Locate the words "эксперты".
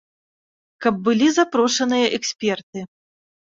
2.21-2.79